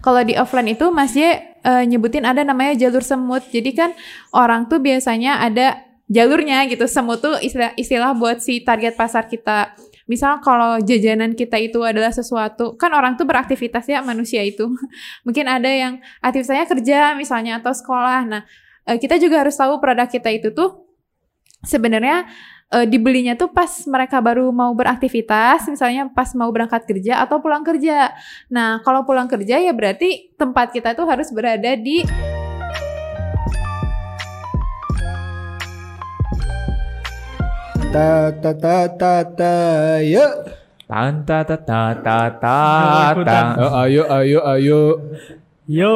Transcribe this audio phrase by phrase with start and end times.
[0.00, 1.20] kalau di offline itu Mas J
[1.60, 3.44] eh, nyebutin ada namanya jalur semut.
[3.52, 3.90] Jadi kan
[4.32, 6.88] orang tuh biasanya ada jalurnya gitu.
[6.88, 9.76] Semut tuh istilah istilah buat si target pasar kita.
[10.10, 14.66] Misal kalau jajanan kita itu adalah sesuatu, kan orang tuh beraktivitas ya manusia itu.
[15.26, 18.26] Mungkin ada yang aktivitasnya kerja misalnya atau sekolah.
[18.26, 18.42] Nah,
[18.90, 20.90] eh, kita juga harus tahu produk kita itu tuh
[21.62, 22.26] sebenarnya
[22.70, 27.66] eh, dibelinya tuh pas mereka baru mau beraktivitas, misalnya pas mau berangkat kerja atau pulang
[27.66, 28.14] kerja.
[28.46, 32.06] Nah, kalau pulang kerja ya berarti tempat kita tuh harus berada di
[37.90, 39.54] Ta ta ta ta ta
[39.98, 40.30] ya.
[40.86, 42.58] Tanta ta ta ta ta
[43.18, 43.38] ta.
[43.58, 44.82] Oh, ayo ayo ayo.
[45.70, 45.94] Yo,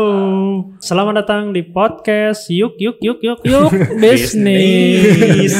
[0.78, 3.70] selamat datang di podcast Yuk Yuk Yuk Yuk Yuk
[4.02, 5.50] Bisnis.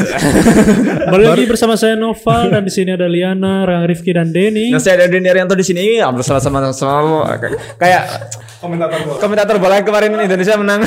[1.11, 4.71] Balik lagi bersama saya Noval dan di sini ada Liana, Rang Rifki dan Denny.
[4.71, 5.99] Nah, saya ada Denny Arianto di sini.
[5.99, 7.27] Ambil sama sama sama
[7.75, 8.31] kayak
[8.63, 9.19] Komentator bola.
[9.19, 10.87] komentator bola yang kemarin Indonesia menang.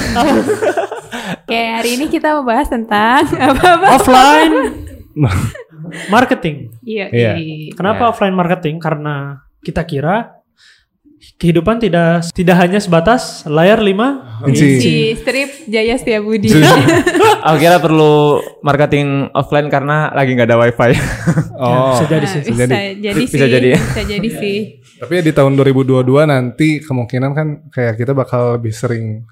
[1.44, 3.88] Oke, hari ini kita membahas tentang apa-apa.
[4.00, 4.56] Offline
[6.08, 6.72] marketing.
[6.80, 7.12] Iya.
[7.12, 7.32] Iya.
[7.76, 8.10] Kenapa Ya.
[8.16, 8.80] offline marketing?
[8.80, 10.37] Karena kita kira
[11.38, 13.94] kehidupan tidak tidak hanya sebatas layar 5
[14.44, 14.68] Inci.
[14.78, 16.50] Si strip Jaya Setiabudi.
[17.48, 20.94] Aku kira perlu marketing offline karena lagi nggak ada wifi.
[21.58, 21.90] Oh.
[21.92, 22.42] Bisa jadi Nah, sih.
[22.44, 22.78] bisa jadi.
[22.96, 23.50] jadi Bisa sih.
[23.50, 23.70] jadi.
[23.74, 24.58] Bisa jadi sih.
[24.96, 29.26] Tapi ya di tahun 2022 nanti kemungkinan kan kayak kita bakal lebih sering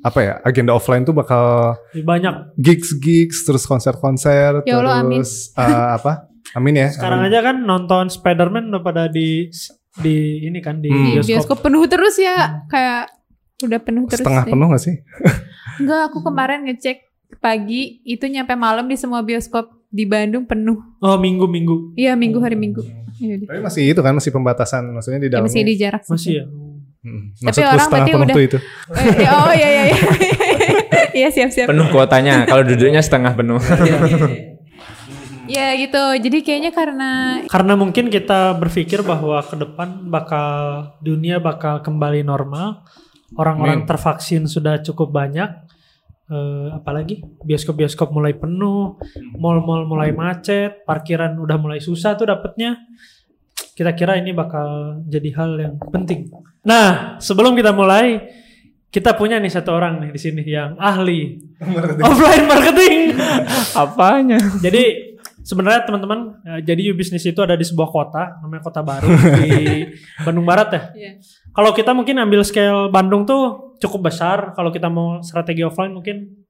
[0.00, 2.34] apa ya agenda offline tuh bakal Lebih banyak.
[2.56, 5.20] gigs gigs terus konser konser Ya Allah, amin.
[5.20, 7.28] terus eh, apa amin ya Sekarang amin.
[7.28, 9.50] aja kan nonton Spider-Man udah pada di
[9.98, 11.14] di ini kan di Hmm.
[11.14, 11.26] Bioskop.
[11.26, 12.64] bioskop penuh terus ya.
[12.66, 13.10] Kayak
[13.58, 14.20] udah penuh terus.
[14.20, 14.52] setengah deh.
[14.52, 14.94] penuh gak sih
[15.80, 16.98] Enggak, aku kemarin ngecek
[17.36, 20.76] pagi itu nyampe malam di semua bioskop di Bandung penuh.
[20.98, 21.92] Oh, minggu-minggu.
[21.94, 22.80] Iya, minggu hari Minggu.
[23.16, 23.46] Iya deh.
[23.46, 26.12] tapi masih itu kan masih pembatasan maksudnya di Ya, dalamnya masih di jarak sih.
[26.12, 26.44] Masih ya.
[26.98, 29.98] Hmm, Tapi maksudku orang setengah berarti penuh udah- itu Eh, eh, oh iya iya iya.
[31.18, 31.66] Iya siap-siap.
[31.66, 32.44] penuh kuotanya.
[32.44, 33.56] Kalau duduknya setengah penuh.
[35.46, 36.02] Ya gitu.
[36.18, 37.10] Jadi kayaknya karena
[37.46, 40.48] Karena mungkin kita berpikir bahwa ke depan bakal
[41.00, 42.82] dunia bakal kembali normal.
[43.34, 45.66] Orang-orang tervaksin sudah cukup banyak.
[46.26, 48.98] Eh, apalagi bioskop-bioskop mulai penuh,
[49.38, 52.82] mall-mall mulai macet, parkiran udah mulai susah tuh dapetnya.
[53.78, 56.26] Kita kira ini bakal jadi hal yang penting.
[56.66, 58.26] Nah, sebelum kita mulai,
[58.90, 61.38] kita punya nih satu orang nih di sini yang ahli
[62.02, 63.14] offline marketing.
[63.86, 64.40] Apanya?
[64.58, 65.05] Jadi
[65.46, 69.06] sebenarnya teman-teman, eh, jadi U Business itu ada di sebuah kota, namanya Kota Baru
[69.38, 69.86] di
[70.26, 70.82] Bandung Barat ya.
[70.90, 71.10] Iya.
[71.54, 74.52] Kalau kita mungkin ambil scale Bandung tuh cukup besar.
[74.58, 76.44] Kalau kita mau strategi offline mungkin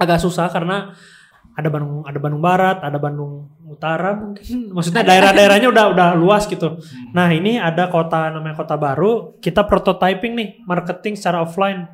[0.00, 0.96] agak susah karena
[1.58, 4.46] ada Bandung, ada Bandung Barat, ada Bandung Utara mungkin.
[4.74, 6.80] Maksudnya daerah-daerahnya udah udah luas gitu.
[7.12, 9.36] Nah ini ada kota namanya Kota Baru.
[9.42, 11.84] Kita prototyping nih marketing secara offline.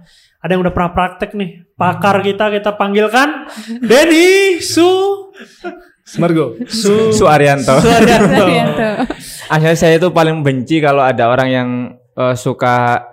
[0.45, 1.51] Ada yang udah pernah praktek nih.
[1.75, 3.49] Pakar kita kita panggilkan
[3.89, 5.33] Denny Su
[6.05, 7.81] Smargo Su Su Arianto.
[7.81, 8.45] Suharyanto.
[8.45, 8.89] Arianto.
[9.49, 13.09] Akhirnya saya itu paling benci kalau ada orang yang eh, suka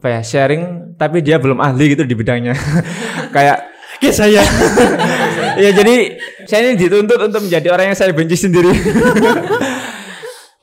[0.00, 2.54] apa ya sharing tapi dia belum ahli gitu di bidangnya.
[3.34, 3.70] Kayak
[4.00, 4.40] Oke saya.
[5.60, 6.16] ya jadi
[6.48, 8.72] saya ini dituntut untuk menjadi orang yang saya benci sendiri.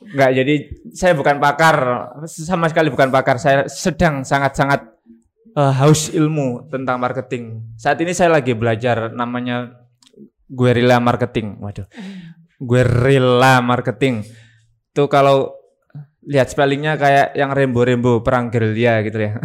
[0.09, 0.53] Enggak, jadi
[0.89, 1.77] saya bukan pakar,
[2.25, 3.37] sama sekali bukan pakar.
[3.37, 4.89] Saya sedang sangat-sangat
[5.53, 7.77] eh, haus ilmu tentang marketing.
[7.77, 9.85] Saat ini saya lagi belajar namanya
[10.47, 11.59] guerrilla marketing.
[11.59, 11.87] Waduh.
[12.57, 14.23] Guerrilla marketing.
[14.91, 15.53] Itu kalau
[16.27, 19.39] lihat spellingnya kayak yang rembo-rembo perang gerilya gitu ya.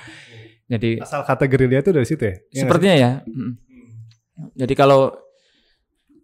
[0.72, 3.10] jadi asal kata gerilya itu dari situ ya Iya Sepertinya ya.
[4.56, 5.14] Jadi kalau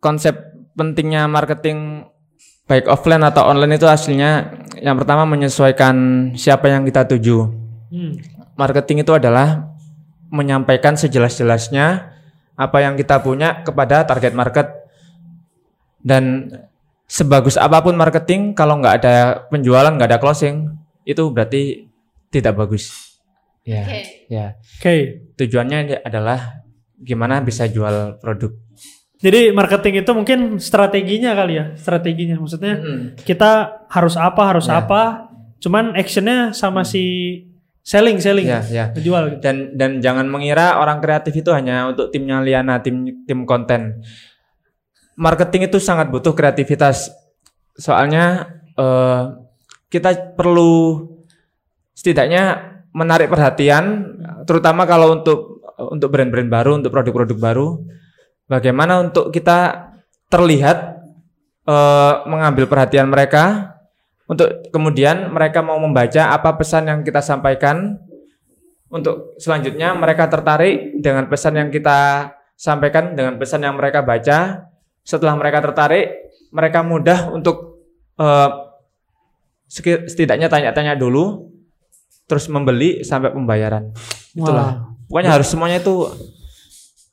[0.03, 0.35] konsep
[0.75, 2.09] pentingnya marketing
[2.67, 4.51] baik offline atau online itu aslinya
[4.83, 7.47] yang pertama menyesuaikan siapa yang kita tuju.
[7.91, 8.19] Hmm.
[8.59, 9.71] Marketing itu adalah
[10.33, 12.16] menyampaikan sejelas-jelasnya
[12.57, 14.67] apa yang kita punya kepada target market
[16.01, 16.49] dan
[17.07, 19.15] sebagus apa pun marketing kalau nggak ada
[19.53, 20.73] penjualan nggak ada closing
[21.07, 21.87] itu berarti
[22.33, 23.15] tidak bagus.
[23.67, 24.01] Ya, Oke.
[24.31, 24.47] ya
[24.79, 24.93] Oke.
[25.39, 26.63] tujuannya adalah
[26.99, 28.55] gimana bisa jual produk.
[29.17, 32.37] Jadi marketing itu mungkin strateginya kali ya, strateginya.
[32.37, 32.75] Maksudnya
[33.25, 34.85] kita harus apa, harus Ya.
[34.85, 35.33] apa.
[35.59, 37.03] Cuman actionnya sama si
[37.87, 38.87] selling, selling, Ya, ya.
[38.91, 39.39] menjual.
[39.39, 39.47] Gitu.
[39.47, 44.03] Dan dan jangan mengira orang kreatif itu hanya untuk timnya Liana, tim tim konten.
[45.15, 47.15] Marketing itu sangat butuh kreativitas.
[47.79, 49.23] Soalnya eh,
[49.87, 51.07] kita perlu
[51.95, 57.69] setidaknya menarik perhatian, terutama kalau untuk untuk brand-brand baru, untuk produk-produk baru.
[58.51, 59.89] Bagaimana untuk kita
[60.27, 61.07] terlihat
[61.71, 63.76] eh, mengambil perhatian mereka
[64.27, 67.99] Untuk kemudian mereka mau membaca apa pesan yang kita sampaikan.
[68.87, 74.67] Untuk selanjutnya mereka tertarik dengan pesan yang kita sampaikan dengan pesan yang mereka baca.
[75.03, 77.83] Setelah mereka tertarik, mereka mudah untuk
[78.19, 78.51] eh,
[79.67, 81.51] seki- setidaknya tanya-tanya dulu,
[82.27, 83.91] terus membeli sampai pembayaran.
[84.35, 84.91] Itulah.
[85.07, 86.11] Pokoknya harus semuanya itu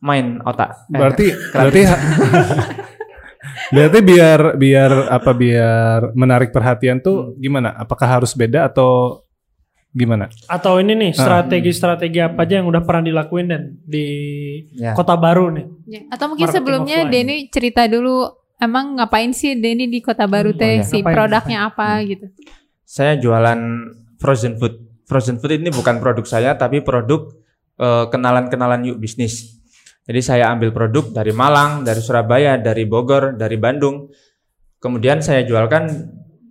[0.01, 0.89] main otak.
[0.89, 1.53] Eh, Berarti kreatif.
[1.53, 1.81] berarti
[3.69, 7.05] berarti biar biar apa biar menarik perhatian Hmm.
[7.05, 7.73] tuh gimana?
[7.73, 9.21] Apakah harus beda atau
[9.89, 10.25] gimana?
[10.45, 11.19] Atau ini nih Ah.
[11.19, 14.07] strategi-strategi apa aja yang udah pernah dilakuin dan di
[14.73, 14.93] Ya.
[14.93, 15.65] kota baru nih?
[15.87, 16.97] Ya, Atau mungkin Marketing sebelumnya.
[17.05, 18.25] Denny cerita dulu
[18.57, 20.83] emang ngapain sih Denny di Kota Baru Hmm, teh oh iya.
[20.83, 22.25] si Ngapain, produknya apa gitu.
[22.83, 23.59] Saya jualan
[24.17, 24.79] frozen food.
[25.03, 27.27] Frozen food ini bukan produk saya tapi produk
[27.73, 29.59] eh, kenalan-kenalan yuk bisnis.
[30.03, 34.11] Jadi saya ambil produk dari Malang, dari Surabaya, dari Bogor, dari Bandung.
[34.79, 35.87] Kemudian saya jualkan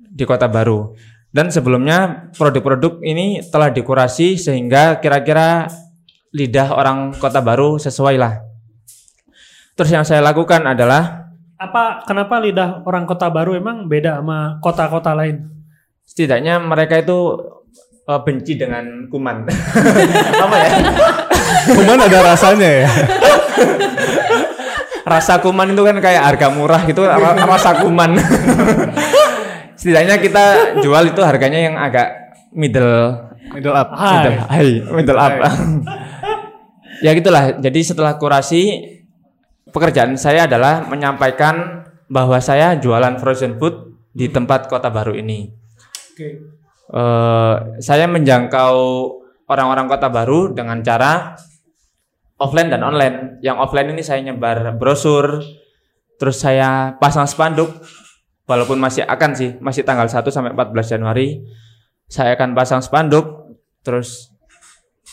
[0.08, 0.96] di Kota Baru.
[1.32, 5.69] Dan sebelumnya produk-produk ini telah dikurasi sehingga kira-kira
[6.32, 8.40] lidah orang Kota Baru sesuai lah.
[9.76, 11.20] Terus yang saya lakukan adalah
[11.62, 15.52] Apa kenapa lidah orang kota baru emang beda sama kota-kota lain?
[16.12, 17.19] setidaknya mereka itu
[18.05, 19.48] eh, benci dengan kuman.
[20.44, 20.70] Apa ya?
[21.72, 22.88] Cuman ada rasanya ya.
[25.02, 28.14] Rasa kuman itu kan kayak harga murah gitu, ra- rasa kuman.
[29.75, 30.44] setidaknya kita
[30.78, 32.06] jual itu harganya yang agak
[32.54, 33.19] middle
[33.52, 33.93] Middle up.
[33.93, 34.14] Hai.
[34.16, 35.32] middle high, middle up.
[37.04, 37.58] ya gitulah.
[37.60, 38.81] Jadi setelah kurasi
[39.69, 45.52] pekerjaan saya adalah menyampaikan bahwa saya jualan frozen food di tempat Kota Baru ini.
[46.14, 46.28] Oke.
[46.93, 48.76] Eh, saya menjangkau
[49.48, 51.34] orang-orang kota baru dengan cara
[52.42, 53.38] offline dan online.
[53.42, 55.42] Yang offline ini saya nyebar brosur,
[56.18, 57.70] terus saya pasang spanduk,
[58.50, 61.42] walaupun masih akan sih, masih tanggal 1 sampai 14 Januari,
[62.10, 63.56] saya akan pasang spanduk,
[63.86, 64.34] terus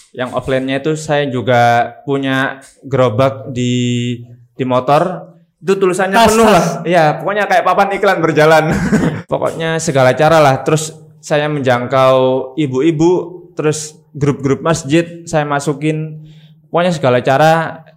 [0.10, 4.18] yang offline-nya itu saya juga punya gerobak di
[4.58, 5.30] di motor
[5.60, 6.56] itu tulisannya Tas, penuh tas.
[6.56, 8.66] lah Iya, pokoknya kayak papan iklan berjalan.
[9.32, 10.64] pokoknya segala cara lah.
[10.64, 13.12] Terus saya menjangkau ibu-ibu,
[13.60, 16.26] terus grup-grup masjid saya masukin.
[16.68, 17.54] Pokoknya segala cara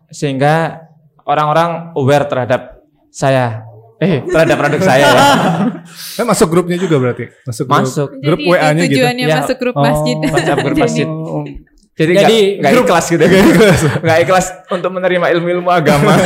[0.09, 0.81] sehingga
[1.23, 3.69] orang-orang aware terhadap saya.
[3.97, 5.27] Eh, terhadap produk saya ya.
[6.17, 7.31] Kan masuk grupnya juga berarti.
[7.45, 8.09] Masuk grup, Masuk.
[8.19, 8.95] grup Jadi WA-nya itu gitu.
[8.99, 9.37] tujuannya Ya.
[9.39, 9.83] masuk grup Oh.
[9.83, 10.17] masjid.
[10.19, 11.09] WhatsApp grup Jadi- masjid.
[11.93, 13.25] Jadi Jadi nggak nggak grup- ikhlas gitu.
[14.01, 16.17] Nggak ikhlas untuk menerima ilmu-ilmu agama.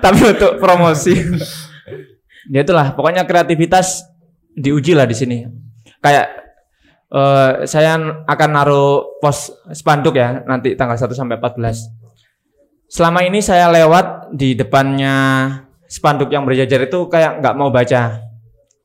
[0.00, 1.12] Tapi untuk promosi.
[2.48, 4.08] Ya itulah, pokoknya kreativitas
[4.50, 5.44] diuji lah di sini.
[6.00, 6.47] Kayak
[7.12, 7.96] eh, saya
[8.26, 12.88] akan naruh pos spanduk ya nanti tanggal 1 sampai 14.
[12.88, 15.16] Selama ini saya lewat di depannya
[15.88, 18.24] spanduk yang berjajar itu kayak nggak mau baca.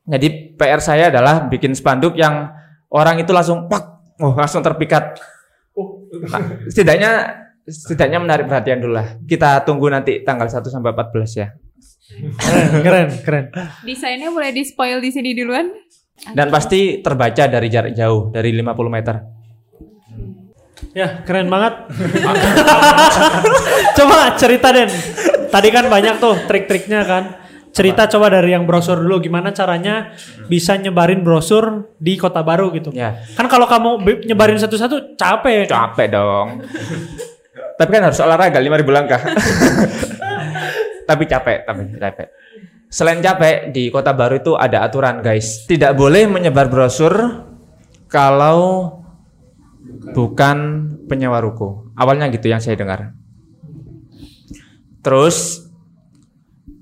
[0.04, 0.28] Jadi
[0.60, 2.52] PR saya adalah bikin spanduk yang
[2.92, 3.84] orang itu langsung pak,
[4.20, 5.16] oh langsung terpikat.
[6.28, 7.12] Nah, setidaknya
[7.64, 9.16] setidaknya menarik perhatian dulu lah.
[9.24, 11.48] Kita tunggu nanti tanggal 1 sampai 14 ya.
[12.44, 13.46] Keren, keren, keren.
[13.88, 15.72] Desainnya boleh di spoil di sini duluan.
[16.24, 19.16] Dan pasti terbaca dari jarak jauh, dari 50 meter.
[20.94, 21.90] Ya, keren banget.
[23.98, 24.90] coba cerita Den.
[25.50, 27.24] Tadi kan banyak tuh trik-triknya kan.
[27.74, 30.14] Cerita coba dari yang brosur dulu gimana caranya
[30.46, 32.94] bisa nyebarin brosur di Kota Baru gitu.
[32.94, 35.66] Ya, Kan kalau kamu nyebarin satu-satu capek.
[35.66, 36.62] capek dong.
[37.82, 39.22] tapi kan harus olahraga 5000 langkah.
[41.10, 42.28] tapi capek, tapi capek.
[42.94, 45.66] Selain capek, di Kota Baru itu ada aturan, guys.
[45.66, 47.42] Tidak boleh menyebar brosur
[48.06, 48.94] kalau
[50.14, 50.58] bukan
[51.10, 51.90] penyewa ruko.
[51.98, 53.18] Awalnya gitu yang saya dengar.
[55.02, 55.66] Terus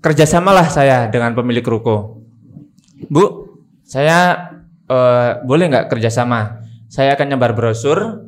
[0.04, 2.20] kerjasamalah saya dengan pemilik ruko.
[3.08, 3.48] Bu,
[3.88, 4.52] saya
[4.92, 6.60] eh, boleh nggak kerjasama?
[6.92, 8.28] Saya akan nyebar brosur,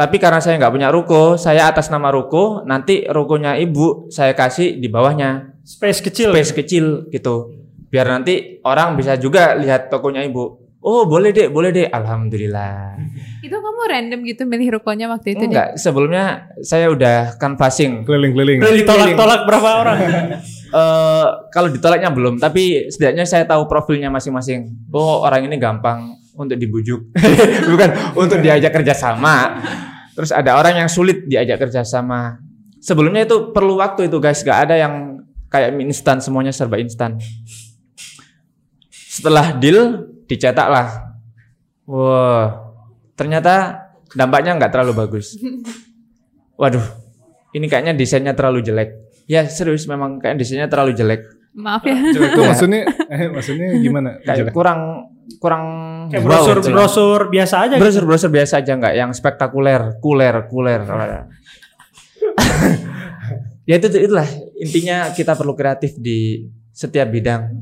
[0.00, 4.80] tapi karena saya nggak punya ruko, saya atas nama ruko, nanti rukonya ibu saya kasih
[4.80, 6.30] di bawahnya Space kecil.
[6.30, 7.50] space kecil gitu.
[7.90, 10.62] Biar nanti orang bisa juga lihat tokonya ibu.
[10.78, 11.90] Oh boleh deh, boleh deh.
[11.90, 12.94] Alhamdulillah.
[13.42, 15.50] Itu kamu random gitu milih rukonya waktu itu?
[15.50, 18.06] Enggak, sebelumnya saya udah canvassing.
[18.06, 18.62] Keliling-keliling.
[18.62, 19.98] Ditolak-tolak berapa orang?
[20.70, 24.70] Eh kalau ditolaknya belum, tapi setidaknya saya tahu profilnya masing-masing.
[24.94, 27.10] Oh orang ini gampang untuk dibujuk,
[27.74, 29.58] bukan untuk diajak kerjasama.
[30.14, 32.38] Terus ada orang yang sulit diajak kerjasama.
[32.78, 35.25] Sebelumnya itu perlu waktu itu guys, gak ada yang
[35.56, 37.16] kayak mie instan semuanya serba instan.
[38.90, 40.86] Setelah deal dicetak lah.
[41.86, 42.74] Wah,
[43.14, 45.38] ternyata dampaknya nggak terlalu bagus.
[46.56, 46.82] Waduh,
[47.52, 48.90] ini kayaknya desainnya terlalu jelek.
[49.24, 51.24] Ya serius memang kayak desainnya terlalu jelek.
[51.56, 51.96] Maaf ya.
[52.12, 54.20] Itu maksudnya eh maksudnya gimana?
[54.20, 54.52] Kayak Jelek.
[54.52, 55.08] kurang
[55.40, 55.64] kurang
[56.12, 56.68] Kayak wow brosur gitu.
[56.70, 57.74] brosur biasa aja.
[57.74, 57.82] gitu.
[57.82, 60.80] brosur brosur biasa aja nggak yang spektakuler kuler kuler
[63.66, 64.28] ya itu itulah
[64.60, 67.52] intinya kita perlu kreatif di setiap bidang.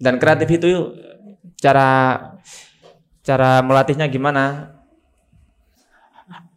[0.00, 0.68] Dan kreatif itu
[1.60, 2.20] cara
[3.24, 4.74] cara melatihnya gimana?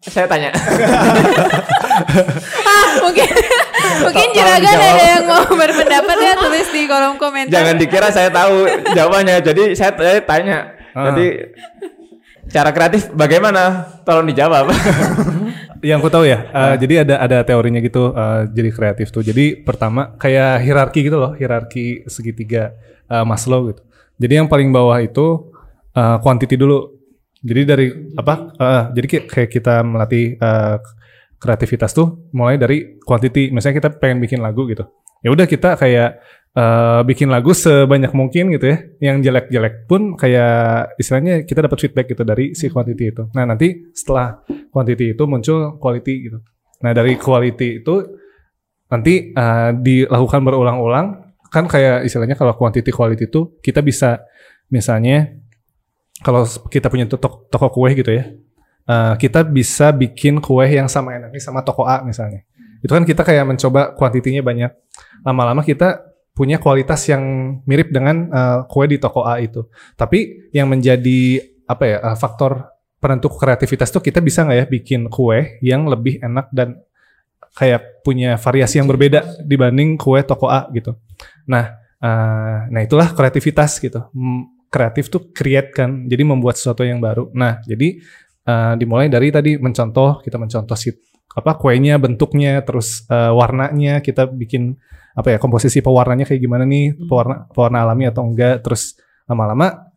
[0.03, 0.51] Saya tanya.
[2.67, 3.25] Ah, mungkin
[4.05, 7.49] mungkin juragan ada yang mau berpendapat ya tulis di kolom komentar.
[7.49, 9.41] jangan dikira saya tahu jawabannya.
[9.41, 10.77] Jadi saya, saya tanya.
[10.93, 11.09] Ah.
[11.11, 11.57] jadi
[12.51, 14.71] cara kreatif bagaimana tolong dijawab
[15.85, 19.21] Yang aku tahu ya, eh, jadi ada ada teorinya gitu eh, jadi kreatif tuh.
[19.21, 22.73] Jadi pertama kayak hierarki gitu loh, hierarki segitiga
[23.05, 23.85] eh, Maslow gitu.
[24.17, 25.53] Jadi yang paling bawah itu
[25.93, 26.97] eh, quantity dulu.
[27.45, 27.87] Jadi dari
[28.17, 28.57] apa?
[28.57, 30.77] eh, jadi kayak kita melatih eh,
[31.37, 33.53] kreativitas tuh mulai dari quantity.
[33.53, 34.89] Misalnya kita pengen bikin lagu gitu.
[35.21, 36.21] Ya udah kita kayak
[36.57, 38.77] eh, bikin lagu sebanyak mungkin gitu ya.
[39.13, 43.23] Yang jelek-jelek pun kayak istilahnya kita dapat feedback gitu dari si quantity itu.
[43.37, 44.41] Nah, nanti setelah
[44.73, 46.37] quantity itu muncul quality gitu.
[46.81, 47.95] Nah, dari quality itu
[48.89, 51.07] nanti eh, dilakukan berulang-ulang
[51.47, 54.19] kan kayak istilahnya kalau quantity quality itu kita bisa
[54.67, 55.31] misalnya
[56.19, 58.25] kalau kita punya toko, toko kue gitu ya.
[58.87, 62.47] eh, kita bisa bikin kue yang sama enaknya sama toko A misalnya.
[62.79, 64.71] Itu kan kita kayak mencoba kuantitinya banyak.
[65.27, 66.06] Lama-lama kita
[66.37, 69.65] punya kualitas yang mirip dengan eh, kue di toko A itu.
[69.97, 75.09] Tapi yang menjadi apa ya eh, faktor penentu kreativitas tuh kita bisa nggak ya bikin
[75.09, 76.77] kue yang lebih enak dan
[77.57, 80.93] kayak punya variasi yang berbeda dibanding kue toko A gitu.
[81.49, 84.05] Nah, eh, nah itulah kreativitas gitu.
[84.69, 87.33] Kreatif tuh create kan, jadi membuat sesuatu yang baru.
[87.33, 87.97] Nah, jadi
[88.45, 90.93] eh, dimulai dari tadi mencontoh, kita mencontoh si
[91.37, 94.73] apa kuenya, bentuknya, terus eh, warnanya, kita bikin
[95.13, 98.97] apa ya komposisi pewarnanya kayak gimana nih, pewarna pewarna alami atau enggak, terus
[99.29, 99.87] lama-lama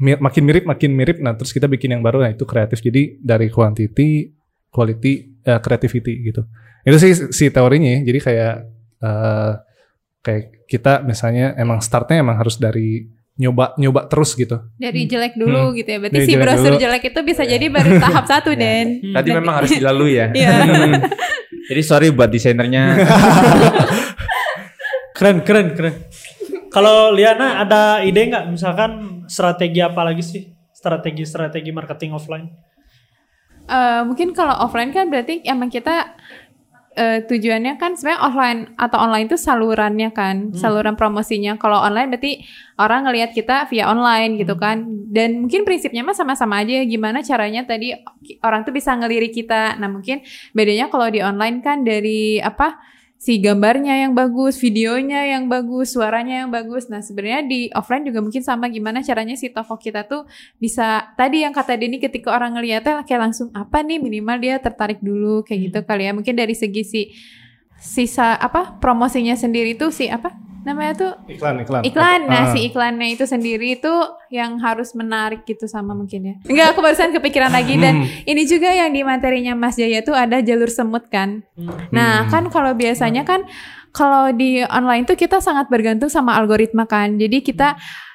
[0.00, 3.20] mi- makin mirip makin mirip nah terus kita bikin yang baru nah itu kreatif jadi
[3.20, 4.32] dari quantity
[4.72, 5.12] quality
[5.44, 6.42] eh, creativity gitu
[6.80, 8.08] itu sih si teorinya ya.
[8.08, 8.54] jadi kayak
[9.04, 9.52] eh,
[10.24, 13.04] kayak kita misalnya emang startnya emang harus dari
[13.36, 15.76] nyoba nyoba terus gitu Dari jelek dulu Hmm.
[15.76, 15.98] gitu ya.
[15.98, 16.80] Berarti Dari si jelek brosur dulu.
[16.80, 19.00] jelek itu bisa jadi baru tahap satu Den.
[19.10, 20.26] Tadi memang harus dilalui ya.
[20.30, 20.50] Iya.
[21.70, 22.98] Jadi sorry buat desainernya.
[25.12, 25.94] Keren, keren, keren.
[26.68, 28.90] Kalau Liana ada ide nggak misalkan
[29.26, 30.42] strategi apa lagi sih?
[30.72, 32.48] Strategi-strategi marketing offline.
[33.62, 36.16] Eh, mungkin kalau offline kan berarti emang kita
[36.96, 41.54] eh, tujuannya kan sebenarnya offline atau online itu salurannya kan, saluran promosinya.
[41.60, 42.42] Kalau online berarti
[42.78, 44.86] orang ngelihat kita via online gitu kan.
[45.10, 47.94] Dan mungkin prinsipnya mah sama-sama aja gimana caranya tadi
[48.42, 49.78] orang tuh bisa ngelirik kita.
[49.78, 50.22] Nah, mungkin
[50.54, 52.78] bedanya kalau di online kan dari apa?
[53.20, 56.88] Si gambarnya yang bagus, videonya yang bagus, suaranya yang bagus.
[56.88, 60.24] Nah, sebenarnya di offline juga mungkin sama gimana caranya si toko kita tuh
[60.56, 65.04] bisa tadi yang kata Denny ketika orang ngeliatnya kayak langsung apa nih minimal dia tertarik
[65.04, 66.16] dulu kayak gitu kali ya.
[66.16, 67.02] Mungkin dari segi si
[67.76, 72.20] sisa apa promosinya sendiri tuh si apa namanya tuh iklan iklan iklan.
[72.28, 72.52] Nah, Ah.
[72.52, 73.92] si iklannya itu sendiri itu
[74.28, 76.34] yang harus menarik gitu sama mungkin ya.
[76.44, 80.38] Enggak, aku barusan kepikiran lagi dan ini juga yang di materinya Mas Jaya tuh ada
[80.40, 81.42] jalur semut kan.
[81.90, 83.42] Nah, kan kalau biasanya kan
[83.90, 87.16] kalau di online tuh kita sangat bergantung sama algoritma kan.
[87.16, 87.74] Jadi kita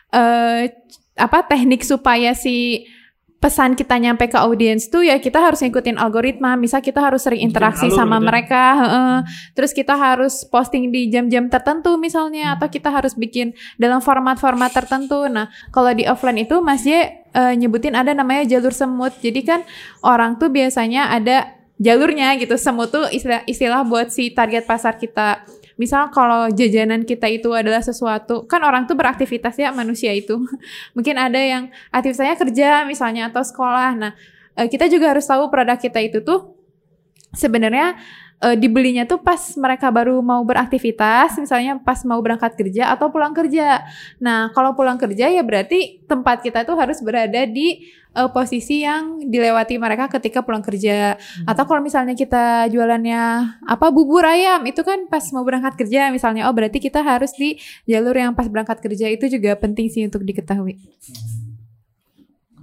[0.09, 0.71] eh
[1.15, 2.83] apa teknik supaya si
[3.45, 6.57] pesan kita nyampe ke audiens tuh ya kita harus ngikutin algoritma.
[6.57, 9.15] Misal kita harus sering interaksi alur sama gitu mereka, heeh.
[9.53, 15.29] terus kita harus posting di jam-jam tertentu misalnya atau kita harus bikin dalam format-format tertentu.
[15.29, 19.13] Nah, kalau di offline itu Mas J eh, nyebutin ada namanya jalur semut.
[19.21, 19.61] Jadi kan
[20.01, 22.57] orang tuh biasanya ada jalurnya gitu.
[22.57, 25.45] Semut tuh istilah istilah buat si target pasar kita.
[25.75, 30.39] Misal kalau jajanan kita itu adalah sesuatu, kan orang tuh beraktivitas ya manusia itu.
[30.95, 33.91] Mungkin ada yang aktivitasnya kerja misalnya atau sekolah.
[33.99, 34.11] Nah,
[34.55, 36.55] eh, kita juga harus tahu produk kita itu tuh
[37.35, 37.99] sebenarnya
[38.43, 43.31] eh, dibelinya tuh pas mereka baru mau beraktivitas, misalnya pas mau berangkat kerja atau pulang
[43.31, 43.83] kerja.
[44.19, 49.23] Nah, kalau pulang kerja ya berarti tempat kita tuh harus berada di eh, posisi yang
[49.23, 51.15] dilewati mereka ketika pulang kerja.
[51.47, 53.21] Atau kalau misalnya kita jualannya
[53.63, 56.47] apa bubur ayam, itu kan pas mau berangkat kerja misalnya.
[56.49, 57.55] Oh, berarti kita harus di
[57.87, 60.75] jalur yang pas berangkat kerja itu juga penting sih untuk diketahui.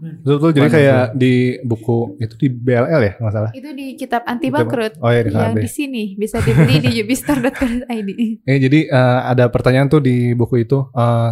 [0.03, 0.51] Betul, betul.
[0.59, 3.51] Jadi Mana kayak di buku itu di BLL ya nggak salah.
[3.55, 4.99] Itu di kitab anti bangkrut.
[4.99, 5.63] Oh iya, di yang KB.
[5.63, 8.11] di sini bisa dibeli di yubistar.co.id.
[8.51, 10.91] Eh jadi eh, ada pertanyaan tuh di buku itu.
[10.91, 11.31] Eh,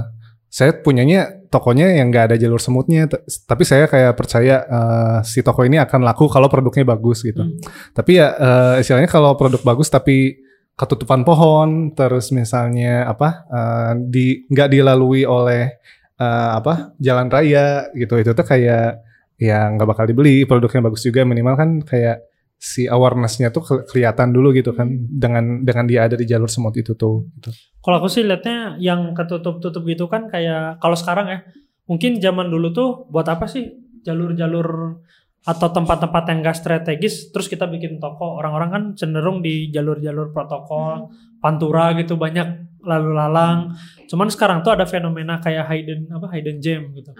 [0.50, 3.10] saya punyanya tokonya yang nggak ada jalur semutnya,
[3.46, 7.42] tapi saya kayak percaya eh, si toko ini akan laku kalau produknya bagus gitu.
[7.42, 7.58] Hmm.
[7.90, 10.38] Tapi ya eh, istilahnya kalau produk bagus tapi
[10.78, 15.82] ketutupan pohon, terus misalnya apa eh, di nggak dilalui oleh
[16.20, 18.20] eh, apa jalan raya gitu.
[18.20, 19.00] Itu tuh kayak
[19.40, 21.24] ya nggak bakal dibeli produknya bagus juga.
[21.24, 22.28] Minimal kan kayak
[22.60, 26.76] si awarenessnya tuh ke- kelihatan dulu gitu kan dengan dengan dia ada di jalur semut
[26.76, 27.48] itu tuh gitu.
[27.80, 31.38] Kalau aku sih liatnya yang ketutup-tutup gitu kan kayak kalau sekarang ya
[31.88, 33.64] mungkin zaman dulu tuh buat apa sih
[34.04, 35.00] jalur-jalur
[35.40, 38.36] atau tempat-tempat yang gak strategis terus kita bikin toko.
[38.36, 41.08] Orang-orang kan cenderung di jalur-jalur protokol
[41.40, 43.76] pantura gitu banyak lalu lalang.
[44.08, 47.12] Cuman sekarang tuh ada fenomena kayak hidden apa hidden gem gitu.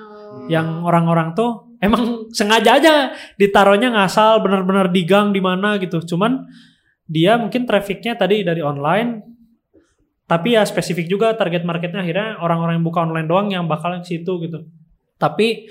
[0.48, 2.02] Yang orang-orang tuh emang
[2.38, 2.94] sengaja aja
[3.36, 6.00] ditaruhnya ngasal bener-bener di gang di mana gitu.
[6.02, 6.48] Cuman
[7.10, 9.30] dia mungkin trafficnya tadi dari online
[10.30, 12.06] tapi ya spesifik juga target marketnya.
[12.06, 14.62] Akhirnya orang-orang yang buka online doang yang bakal ke situ gitu.
[15.18, 15.66] Tapi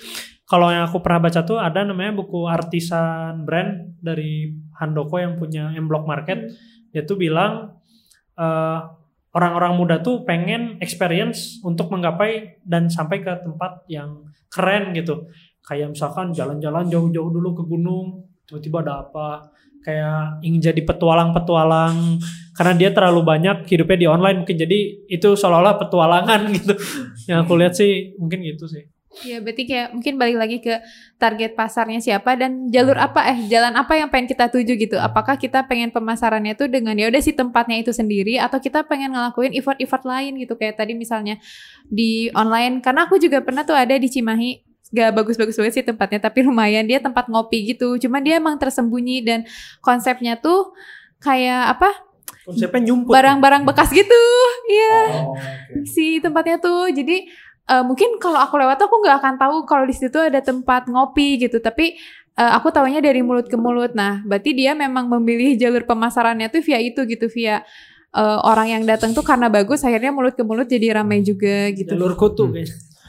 [0.49, 5.71] kalau yang aku pernah baca tuh ada namanya buku artisan brand dari Handoko yang punya
[5.77, 6.51] M Block Market.
[6.91, 7.79] Dia tuh bilang
[8.35, 8.79] eh,
[9.35, 15.29] orang-orang muda tuh pengen experience untuk menggapai dan sampai ke tempat yang keren gitu.
[15.61, 19.53] Kayak misalkan jalan-jalan jauh-jauh dulu ke gunung tiba-tiba ada apa.
[19.79, 22.19] Kayak ingin jadi petualang-petualang
[22.51, 24.57] karena dia terlalu banyak hidupnya di online mungkin.
[24.57, 26.73] Jadi itu seolah-olah petualangan gitu.
[27.29, 30.85] Yang aku lihat sih mungkin gitu sih Ya berarti kayak mungkin balik lagi ke
[31.17, 35.01] target pasarnya siapa dan jalur apa eh jalan apa yang pengen kita tuju gitu.
[35.01, 39.17] Apakah kita pengen pemasarannya tuh dengan ya udah si tempatnya itu sendiri atau kita pengen
[39.17, 40.53] ngelakuin effort-effort lain gitu.
[40.53, 41.41] Kayak tadi misalnya
[41.89, 46.29] di online karena aku juga pernah tuh ada di Cimahi gak bagus-bagus banget sih tempatnya
[46.29, 46.85] tapi lumayan.
[46.85, 47.97] Dia tempat ngopi gitu.
[47.97, 49.41] Cuman dia emang tersembunyi dan
[49.81, 50.69] konsepnya tuh
[51.17, 51.89] kayak apa?
[52.45, 53.09] Konsepnya nyumput.
[53.09, 54.21] Barang-barang bekas gitu.
[54.69, 54.93] Iya.
[55.25, 55.33] Oh,
[55.81, 57.25] si tempatnya tuh jadi
[57.69, 61.37] eh, mungkin kalau aku lewat aku nggak akan tahu kalau di situ ada tempat ngopi
[61.39, 61.93] gitu tapi
[62.33, 66.59] eh, aku tahunya dari mulut ke mulut nah berarti dia memang memilih jalur pemasarannya tuh
[66.59, 67.61] via itu gitu via
[68.11, 71.93] eh, orang yang datang tuh karena bagus akhirnya mulut ke mulut jadi ramai juga gitu
[71.93, 72.49] jalur kutu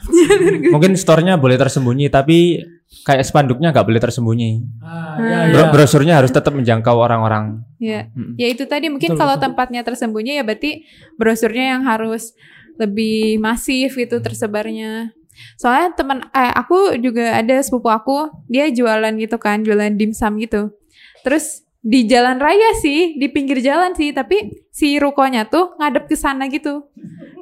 [0.01, 0.73] Hmm.
[0.73, 2.57] Mungkin store-nya boleh tersembunyi tapi
[3.05, 4.81] kayak spanduknya nggak boleh tersembunyi.
[4.81, 5.29] ah, Hmm.
[5.29, 5.71] ya, Bro- ya.
[5.71, 7.61] Brosurnya harus tetap menjangkau orang-orang.
[7.77, 8.33] ya Mm.
[8.33, 9.45] ya itu tadi mungkin Betul, kalau betul.
[9.45, 10.85] tempatnya tersembunyi ya berarti
[11.17, 12.33] brosurnya yang harus
[12.81, 15.13] lebih masif gitu tersebarnya.
[15.57, 20.73] Soalnya teman eh aku juga ada sepupu aku dia jualan gitu kan jualan dimsum gitu.
[21.21, 26.17] Terus di jalan raya sih di pinggir jalan sih tapi si rukonya tuh ngadep ke
[26.17, 26.89] sana gitu.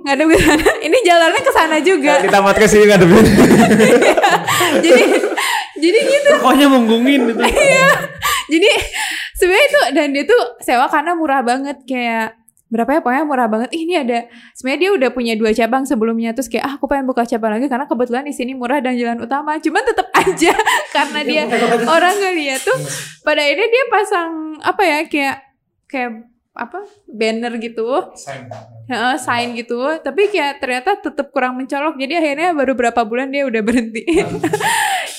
[0.07, 0.67] Ngadep ke sana.
[0.87, 2.23] Ini jalannya ke sana juga.
[2.23, 3.25] Kita mau ke sini ngadepin.
[4.85, 5.03] jadi
[5.79, 6.31] jadi gitu.
[6.43, 7.41] Pokoknya menggungin gitu.
[8.49, 8.69] Jadi
[9.37, 11.77] sebenarnya itu dan dia tuh sewa karena murah banget.
[11.85, 12.33] Kayak
[12.69, 12.99] berapa ya?
[13.01, 13.69] Pokoknya murah banget.
[13.73, 16.31] Ih, ini ada sebenarnya dia udah punya dua cabang sebelumnya.
[16.37, 19.19] Terus kayak ah aku pengen buka cabang lagi karena kebetulan di sini murah dan jalan
[19.19, 19.57] utama.
[19.57, 20.53] Cuman tetap aja
[20.93, 21.43] karena dia
[21.89, 22.77] orang ngeliat tuh
[23.25, 25.35] pada akhirnya dia pasang apa ya kayak
[25.89, 26.11] kayak
[26.53, 26.79] apa
[27.09, 27.87] banner gitu.
[28.89, 29.79] Heeh, sign gitu.
[30.01, 31.97] Tapi kayak ternyata tetap kurang mencolok.
[31.97, 34.05] Jadi akhirnya baru berapa bulan dia udah berhenti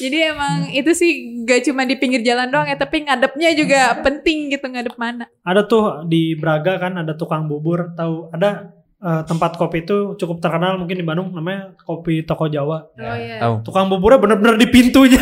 [0.00, 4.48] jadi emang itu sih gak cuma di pinggir jalan doang ya tapi ngadepnya juga penting
[4.48, 5.28] gitu ngadep mana.
[5.44, 10.40] Ada tuh di Braga kan ada tukang bubur tahu ada eh, tempat kopi itu cukup
[10.40, 12.88] terkenal mungkin di Bandung namanya kopi toko Jawa.
[12.96, 13.44] Oh iya.
[13.44, 13.54] Tahu.
[13.68, 15.20] tukang buburnya bener-bener di pintunya.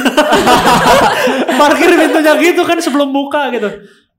[1.60, 3.68] Parkir di pintunya gitu kan sebelum buka gitu.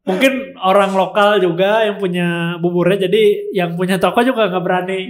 [0.03, 5.07] Mungkin orang lokal juga yang punya buburnya jadi yang punya toko juga nggak berani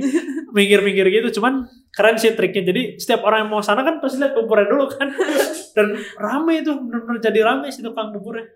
[0.54, 1.42] minggir-minggir gitu.
[1.42, 2.72] Cuman keren sih triknya.
[2.74, 5.10] Jadi setiap orang yang mau sana kan pasti lihat buburnya dulu kan.
[5.76, 8.50] Dan rame itu bener-bener jadi rame si tukang buburnya.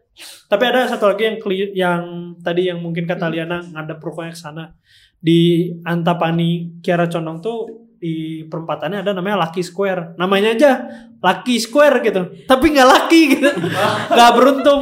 [0.49, 1.37] Tapi ada satu lagi yang
[1.73, 2.01] yang
[2.41, 4.65] tadi yang mungkin kata Liana ngadep rukonya ke sana.
[5.23, 7.59] Di Antapani Kiara Condong tuh
[8.03, 10.19] di perempatannya ada namanya Lucky Square.
[10.19, 10.71] Namanya aja
[11.23, 12.21] Lucky Square gitu.
[12.43, 13.49] Tapi nggak lucky gitu.
[14.11, 14.81] Nggak beruntung.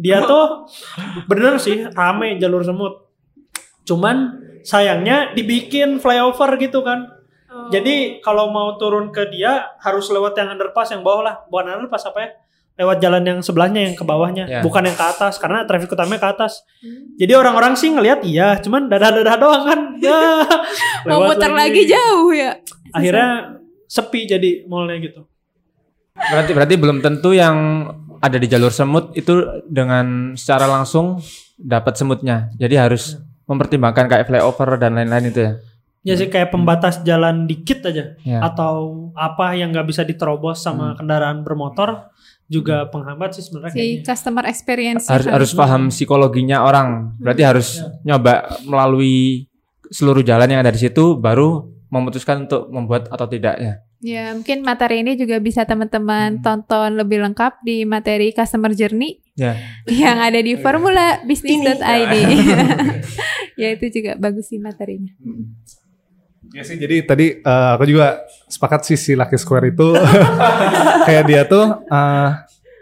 [0.00, 0.64] Dia tuh
[1.28, 3.12] bener sih rame jalur semut.
[3.84, 7.15] Cuman sayangnya dibikin flyover gitu kan.
[7.72, 11.34] Jadi kalau mau turun ke dia harus lewat yang underpass yang bawah lah.
[11.48, 12.30] Bukan underpass apa ya?
[12.76, 14.44] Lewat jalan yang sebelahnya yang ke bawahnya.
[14.44, 14.60] Ya.
[14.60, 16.60] bukan yang ke atas karena traffic utamanya ke atas.
[17.16, 18.60] Jadi orang-orang sih ngelihat iya.
[18.60, 19.80] Cuman dadah-dadah doang kan.
[19.96, 20.44] Ya.
[21.08, 21.82] Mau lewat muter lagi.
[21.88, 22.60] jauh ya.
[22.92, 25.24] Akhirnya sepi jadi mallnya gitu.
[26.12, 27.56] Berarti berarti belum tentu yang
[28.20, 31.20] ada di jalur semut itu dengan secara langsung
[31.56, 32.52] dapat semutnya.
[32.60, 33.16] Jadi harus
[33.48, 35.52] mempertimbangkan kayak flyover dan lain-lain itu ya.
[36.06, 38.38] Ya sih kayak pembatas jalan dikit aja Ya.
[38.40, 38.74] atau
[39.12, 42.14] apa yang nggak bisa diterobos sama kendaraan bermotor
[42.46, 44.06] juga penghambat sih sebenarnya si kayaknya.
[44.06, 47.10] customer experience harus harus paham psikologinya orang.
[47.18, 47.68] Berarti harus
[48.00, 49.50] nyoba melalui
[49.88, 53.82] seluruh jalan yang ada di situ baru memutuskan untuk membuat atau tidaknya.
[53.96, 59.56] ya mungkin materi ini juga bisa teman-teman tonton lebih lengkap di materi customer journey Ya.
[59.84, 62.14] yang ada di formula bisnis.id
[63.60, 65.10] ya itu juga bagus sih materinya.
[66.54, 69.96] Ya sih, jadi tadi eh, aku juga sepakat sih si Lucky Square itu.
[71.06, 72.30] Kayak dia tuh eh,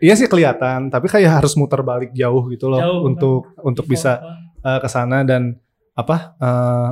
[0.05, 4.21] iya sih kelihatan, tapi kayak harus muter balik jauh gitu loh Jauh, untuk untuk bisa
[4.61, 5.57] eh, ke sana dan
[5.97, 6.91] apa eh,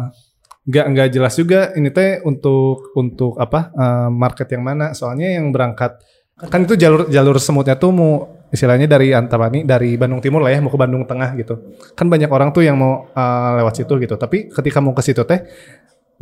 [0.62, 4.96] nggak nggak jelas juga ini teh untuk untuk apa eh, market yang mana.
[4.96, 6.00] Soalnya yang berangkat
[6.48, 8.12] kan itu jalur jalur semutnya tuh mau
[8.52, 11.76] istilahnya dari Antapani dari Bandung Timur lah ya mau ke Bandung Tengah gitu.
[11.96, 14.14] Kan banyak orang tuh yang mau eh, lewat situ gitu.
[14.16, 15.40] Tapi ketika mau ke situ teh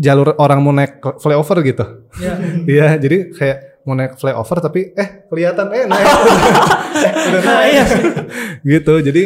[0.00, 1.84] jalur orang mau naik flyover gitu
[2.16, 2.34] Ya.
[2.72, 6.04] Iya, jadi kayak mau naik flyover tapi eh kelihatan eh naik
[7.28, 7.70] udah Nah, naik.
[7.70, 7.84] iya.
[8.76, 8.94] gitu.
[8.98, 9.22] Jadi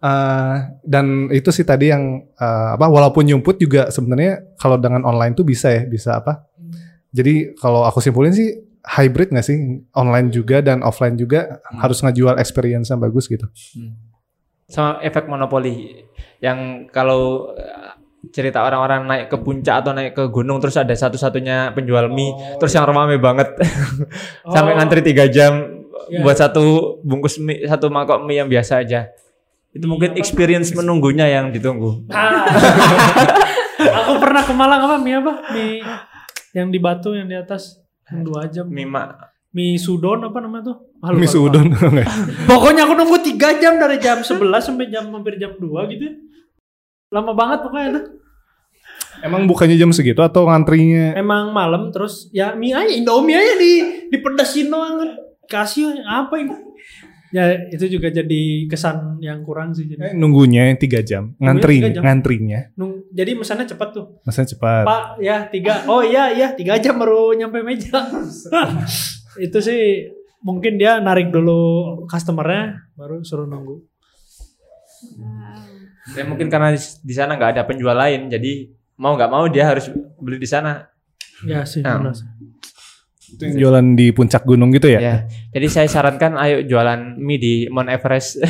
[0.00, 5.32] eh, dan itu sih tadi yang eh, apa walaupun nyumput juga sebenarnya kalau dengan online
[5.32, 6.44] tuh bisa ya, bisa apa?
[7.10, 8.50] Jadi kalau aku simpulin sih
[8.84, 9.56] hybrid nggak sih
[9.94, 13.46] online juga dan offline juga harus ngejual experience yang bagus gitu.
[14.64, 16.04] sama efek monopoli
[16.40, 17.52] yang kalau
[18.30, 22.72] cerita orang-orang naik ke puncak atau naik ke gunung terus ada satu-satunya penjual mie terus
[22.72, 23.50] yang ramai banget.
[24.54, 24.76] Sampai Oh.
[24.78, 26.20] ngantri tiga jam Iya.
[26.20, 26.64] buat satu
[27.00, 29.08] bungkus mie satu mangkok mie yang biasa aja.
[29.70, 32.06] Itu mungkin experience menunggunya yang ditunggu.
[32.08, 32.44] Ah.
[34.04, 34.96] aku pernah ke Malang apa?
[34.96, 35.32] Mie apa?
[35.50, 35.82] Mie
[36.52, 37.80] yang di Batu yang di atas.
[38.06, 38.66] Yang dua jam.
[38.68, 39.32] Mie mak.
[39.50, 40.76] Mie sudon apa namanya tuh?
[40.98, 41.40] Ah, lupa, Mie lupa.
[41.46, 42.08] udon enggak?
[42.44, 46.06] pokoknya aku nunggu tiga jam dari jam 11 sampai jam hampir jam 2 gitu
[47.14, 48.04] lama banget pokoknya tuh.
[49.22, 51.14] Emang bukannya jam segitu atau ngantrinya?
[51.14, 53.72] emang malam terus ya mie aja Indomie aja di
[54.10, 55.10] dipedesin doang kan.
[55.46, 56.52] Kasih apa ini?
[57.30, 61.82] Ya itu juga jadi kesan yang kurang sih Eh, jadi nunggunya yang tiga jam, ngantri,
[61.82, 62.02] tiga jam.
[62.02, 64.06] ngantrinya, Nung- jadi mesannya cepat tuh.
[64.22, 64.84] Maksudnya cepat.
[64.86, 67.90] Pak ya tiga oh iya iya tiga jam baru nyampe meja.
[69.46, 70.06] Itu sih
[70.46, 71.58] mungkin dia narik dulu
[72.06, 73.82] customernya baru suruh nunggu
[76.12, 79.88] ya mungkin karena di, sana nggak ada penjual lain jadi mau nggak mau dia harus
[80.16, 80.84] beli di sana
[81.42, 81.96] ya sih Ah.
[81.96, 82.12] benar.
[83.24, 85.00] Itu yang jualan di puncak gunung gitu ya?
[85.00, 85.16] ya
[85.50, 88.38] jadi saya sarankan ayo jualan mie di Mount Everest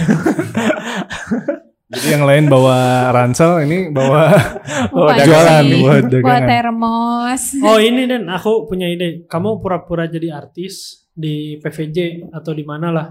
[1.84, 4.34] Jadi yang lain bawa ransel, ini bawa
[4.96, 6.48] Oh, Panci, jualan buat buat dagangan.
[6.48, 7.42] termos.
[7.60, 12.90] oh ini dan aku punya ide kamu pura-pura jadi artis di PVJ atau di mana
[12.90, 13.06] lah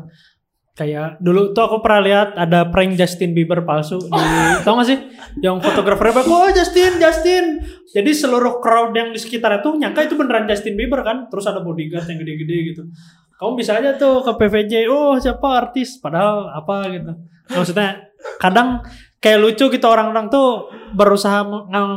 [0.73, 4.23] kayak dulu tuh aku pernah lihat ada prank Justin Bieber palsu di
[4.65, 4.97] tau gak sih?
[5.41, 7.61] Yang fotografernya bilang oh Justin Justin.
[7.93, 11.29] Jadi seluruh crowd yang di sekitar itu nyangka itu beneran Justin Bieber kan?
[11.29, 12.81] Terus ada bodyguard yang gede-gede gitu.
[13.37, 16.01] Kamu bisa aja tuh ke PVJ oh siapa artis?
[16.01, 17.11] Padahal apa gitu.
[17.53, 18.09] Maksudnya
[18.41, 18.81] kadang
[19.21, 21.45] kayak lucu gitu orang-orang tuh berusaha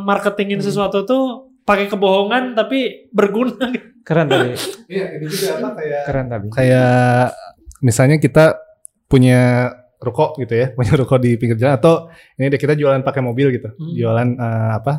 [0.04, 3.88] marketingin sesuatu tuh pakai kebohongan tapi berguna gitu.
[4.06, 4.54] keren tapi
[4.86, 7.34] Iya, ini juga apa kayak keren tapi kayak
[7.82, 8.65] misalnya kita
[9.06, 13.22] punya ruko gitu ya, punya ruko di pinggir jalan atau ini deh kita jualan pakai
[13.24, 13.94] mobil gitu, Hmm.
[13.96, 14.94] jualan eh, apa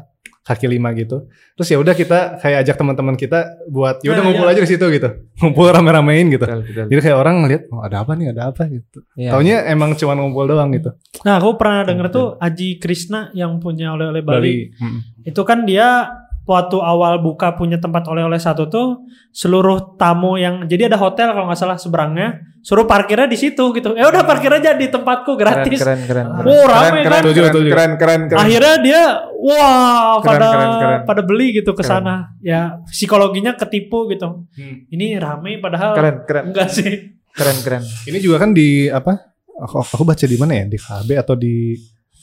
[0.47, 1.27] kaki lima gitu.
[1.59, 4.55] Terus ya udah kita kayak ajak teman-teman kita buat ya udah Nah, ngumpul iya.
[4.55, 5.09] aja di situ gitu,
[5.43, 6.47] ngumpul rame-ramein gitu.
[6.47, 6.85] betul, betul.
[6.87, 8.99] Jadi kayak orang ngeliat, oh ada apa nih, ada apa gitu.
[9.19, 9.35] Iya.
[9.35, 10.95] Taunya emang cuma ngumpul doang gitu.
[11.27, 14.71] Nah, aku pernah denger tuh Aji Krishna yang punya oleh-oleh Bali.
[14.71, 14.99] Mm.
[15.27, 16.15] Itu kan dia
[16.47, 21.45] waktu awal buka punya tempat oleh-oleh satu tuh seluruh tamu yang jadi ada hotel kalau
[21.45, 23.91] nggak salah seberangnya suruh parkirnya di situ gitu.
[23.93, 25.75] Ya udah parkir aja di tempatku gratis.
[25.77, 27.21] keren keren keren Oh, rame keren, kan?
[27.21, 29.01] keren, keren, keren keren keren Akhirnya dia
[29.37, 30.99] wah Keren, pada keren, keren.
[31.05, 32.15] pada beli gitu ke sana.
[32.39, 34.47] Ya psikologinya ketipu gitu.
[34.49, 34.87] Hmm.
[34.87, 36.91] Ini rame padahal keren keren enggak sih.
[37.29, 39.35] keren keren Ini juga kan di apa?
[39.59, 40.65] Aku, aku baca di mana ya?
[40.65, 41.75] Di KB atau di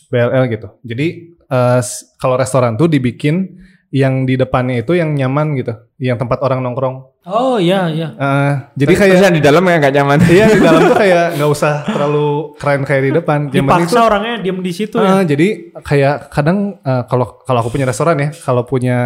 [0.07, 0.69] BLL gitu.
[0.83, 1.07] Jadi
[1.47, 3.49] eh, s- kalau restoran tuh dibikin
[3.95, 5.71] yang di depannya itu yang nyaman gitu,
[6.03, 7.15] yang tempat orang nongkrong.
[7.31, 8.11] Oh iya iya.
[8.11, 10.99] Eh, jadi Terus- kayak terus yang di dalam yang nggak nyaman iya di dalam tuh
[11.07, 12.27] kayak nggak usah terlalu
[12.59, 13.39] keren kayak di depan.
[13.55, 15.23] Dipaksa tuh, orangnya diem di situ eh, ya.
[15.23, 18.99] jadi kayak kadang eh, kalau kalau aku punya restoran ya, kalau punya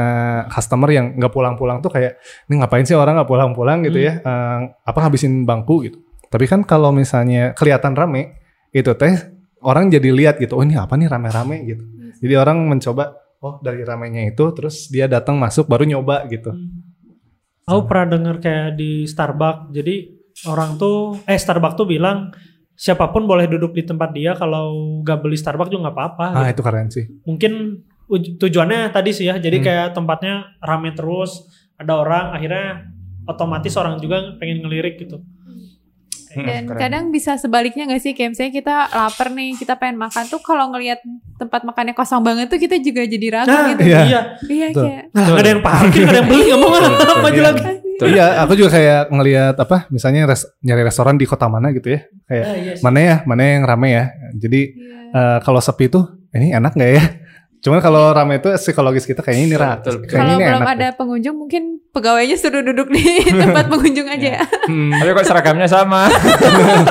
[0.49, 2.17] customer yang nggak pulang-pulang tuh kayak
[2.49, 4.25] ini ngapain sih orang nggak pulang-pulang gitu ya?
[4.25, 6.01] Eh, apa ngabisin bangku gitu.
[6.33, 8.41] Tapi kan kalau misalnya kelihatan rame
[8.73, 11.85] itu teh orang jadi lihat gitu, oh ini apa nih rame-rame gitu.
[12.25, 16.51] Jadi orang mencoba oh dari ramenya itu terus dia datang masuk baru nyoba gitu.
[17.69, 19.77] Aku pernah denger kayak di Starbucks.
[19.77, 19.95] Jadi
[20.49, 22.33] orang tuh eh Starbucks tuh bilang
[22.73, 24.73] siapa pun boleh duduk di tempat dia kalau
[25.03, 26.27] gak beli Starbucks juga nggak apa-apa.
[26.33, 26.53] Ah gitu.
[26.57, 27.05] itu keren sih.
[27.29, 27.53] Mungkin
[28.09, 29.37] uj- tujuannya tadi sih ya.
[29.37, 29.67] Jadi Hmm.
[29.67, 31.45] kayak tempatnya rame terus,
[31.77, 32.89] ada orang akhirnya
[33.29, 35.21] otomatis orang juga pengen ngelirik gitu.
[36.31, 36.79] Dan keren.
[36.79, 38.13] kadang bisa sebaliknya gak sih?
[38.13, 41.01] Kayak misalnya kita lapar nih, kita pengen makan tuh kalau ngelihat
[41.35, 43.83] tempat makannya kosong banget tuh kita juga jadi ragu Nah, gitu.
[43.85, 44.01] Iya.
[44.03, 44.21] iya.
[44.43, 45.03] Iya kayak.
[45.11, 46.71] Nah, ada yang parkir, ada yang beli, nggak mau
[47.19, 47.47] maju iya.
[47.47, 47.63] lagi.
[47.99, 52.01] Iya, aku juga kayak ngelihat apa, misalnya res, nyari restoran di kota mana gitu ya.
[52.25, 54.05] Kayak Ah, iya mana ya, mana yang rame ya.
[54.35, 54.97] Jadi Iya.
[55.11, 57.05] eh, kalau sepi tuh, ini enak nggak ya?
[57.69, 59.85] Cuman kalau rame itu psikologis kita kayaknya ini rat.
[59.85, 60.17] Betul, betul.
[60.17, 60.91] Kayaknya Kalau belum enak ada deh.
[60.97, 63.05] pengunjung mungkin pegawainya suruh duduk di
[63.45, 64.45] tempat pengunjung aja ya.
[64.65, 64.97] Hmm.
[64.97, 66.09] Tapi kok seragamnya sama?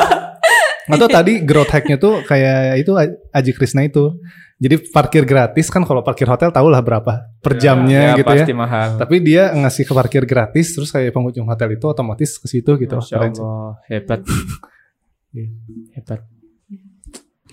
[0.94, 2.94] Atau tadi growth hacknya tuh kayak itu
[3.34, 4.22] Aji Krishna itu.
[4.58, 8.42] Jadi parkir gratis kan kalau parkir hotel tau lah berapa per jamnya gitu ya.
[8.46, 8.98] pasti mahal.
[9.02, 12.98] Tapi dia ngasih ke parkir gratis terus kayak pengunjung hotel itu otomatis ke situ gitu.
[12.98, 13.18] Masya.
[13.18, 14.22] Allah, hebat.
[15.34, 15.50] Iya.
[15.98, 16.37] hebat.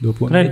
[0.02, 0.30] 20.
[0.30, 0.48] Keren.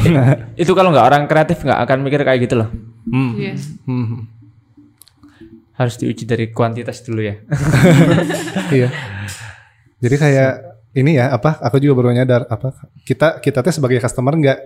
[0.62, 2.68] Itu kalau nggak orang kreatif nggak akan mikir kayak gitu loh.
[3.08, 3.32] Hmm.
[3.38, 3.54] Iya.
[3.88, 4.28] Hmm.
[5.74, 7.40] Harus diuji dari kuantitas dulu ya.
[8.74, 8.88] Iya.
[10.00, 10.52] Jadi kayak
[10.96, 11.60] ini ya apa?
[11.64, 12.74] Aku juga baru nyadar apa
[13.08, 14.58] kita kita tuh sebagai customer nggak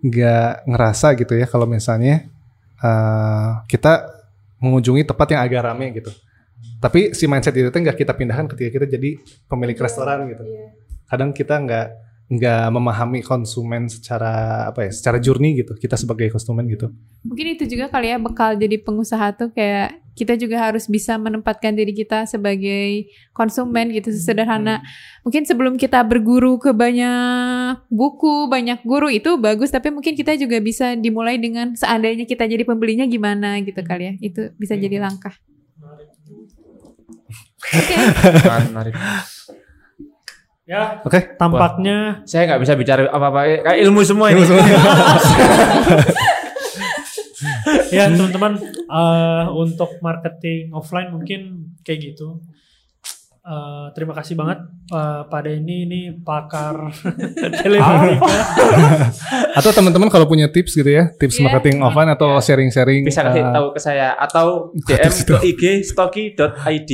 [0.00, 2.24] nggak ngerasa gitu ya kalau misalnya
[2.80, 4.08] eh, kita
[4.60, 6.12] mengunjungi tempat yang agak rame gitu.
[6.80, 10.44] Tapi si mindset itu tuh nggak kita pindahkan ketika kita jadi pemilik restoran gitu.
[11.08, 11.86] Kadang kita nggak
[12.30, 15.74] nggak memahami konsumen secara apa ya, secara journey gitu.
[15.74, 16.94] Kita sebagai konsumen gitu.
[17.26, 21.74] Mungkin itu juga kali ya bekal jadi pengusaha tuh kayak kita juga harus bisa menempatkan
[21.74, 24.78] diri kita sebagai konsumen gitu sesederhana.
[25.26, 30.62] Mungkin sebelum kita berguru ke banyak buku, banyak guru itu bagus tapi mungkin kita juga
[30.62, 34.14] bisa dimulai dengan seandainya kita jadi pembelinya gimana gitu kali ya.
[34.22, 35.34] Itu bisa jadi langkah.
[37.74, 37.94] Oke.
[38.70, 38.94] Menarik.
[40.70, 41.34] Ya, Oke.
[41.34, 44.46] tampaknya Saya nggak bisa bicara apa-apa kayak ilmu semua ini.
[47.96, 48.54] ya teman-teman
[48.86, 52.38] eh, untuk marketing offline mungkin kayak gitu.
[53.40, 56.92] Eh, terima kasih banget eh, pada ini ini pakar
[57.56, 58.36] telematika.
[59.56, 61.48] Atau teman-teman kalau punya tips gitu ya, tips Iya.
[61.48, 66.90] marketing offline atau sharing-sharing Bisa kasih eh, tahu ke saya atau DM ke IG stocky.id.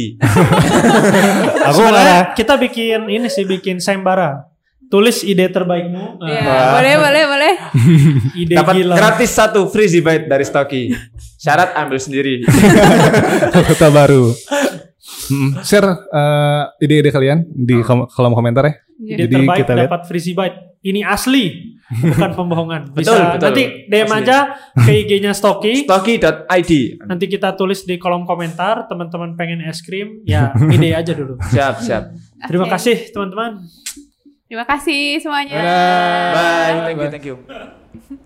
[1.69, 4.47] Aku Sebenarnya kita bikin ini sih bikin sayembara.
[4.87, 6.23] Tulis ide terbaikmu.
[6.23, 7.53] Eh, Ya, boleh boleh boleh.
[8.47, 8.95] ide Dapat gila.
[8.95, 10.95] gratis satu free bite dari Stocky.
[11.37, 12.47] Syarat ambil sendiri.
[13.67, 14.31] kota baru.
[15.61, 18.75] Share eh, ide-ide kalian di kom- kolom komentar ya.
[18.97, 19.87] Ide Jadi terbaik kita lihat.
[19.89, 20.59] dapat free bite.
[20.81, 21.45] Ini asli,
[22.15, 22.95] bukan pembohongan.
[22.95, 23.43] Bisa Betul, betul.
[23.43, 24.19] nanti DM Asli.
[24.23, 24.39] aja
[24.73, 25.75] ke IG-nya Stocky.
[25.87, 26.73] Stocky.id.
[27.03, 31.35] Nanti kita tulis di kolom komentar teman-teman pengen es krim, ya ide aja dulu.
[31.53, 32.15] Siap, siap.
[32.47, 32.79] Terima Oke.
[32.79, 33.67] kasih teman-teman.
[34.47, 35.59] Terima kasih semuanya.
[36.31, 36.75] Bye.
[36.87, 38.23] Thank you, thank you.